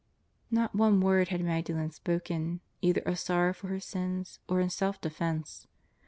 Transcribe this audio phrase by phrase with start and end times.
[0.49, 4.71] Not one word had ]Magdalen spoken, either of sor row for her sins or in
[4.71, 5.67] self defence.